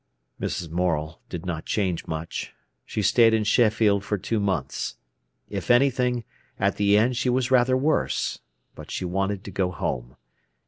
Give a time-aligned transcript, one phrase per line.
[0.41, 0.71] Mrs.
[0.71, 2.55] Morel did not change much.
[2.87, 4.95] She stayed in Sheffield for two months.
[5.47, 6.23] If anything,
[6.57, 8.39] at the end she was rather worse.
[8.73, 10.15] But she wanted to go home.